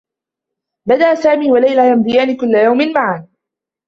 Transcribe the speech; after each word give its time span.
بدآ 0.87 1.15
سامي 1.15 1.51
و 1.51 1.57
ليلى 1.57 1.83
يمضيان 1.91 2.37
كلّ 2.37 2.53
يوم 2.55 2.91
معا. 2.93 3.27